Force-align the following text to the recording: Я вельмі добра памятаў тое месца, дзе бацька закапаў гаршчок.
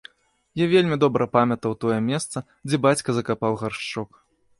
Я 0.59 0.65
вельмі 0.69 0.95
добра 1.03 1.27
памятаў 1.35 1.75
тое 1.85 1.97
месца, 2.07 2.43
дзе 2.71 2.79
бацька 2.87 3.09
закапаў 3.19 3.59
гаршчок. 3.61 4.09